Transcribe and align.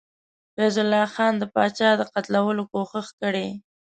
فیض 0.53 0.75
الله 0.83 1.05
خان 1.13 1.33
د 1.37 1.43
پاچا 1.53 1.89
د 1.97 2.01
قتلولو 2.13 2.63
کوښښ 2.71 3.07
کړی. 3.21 3.47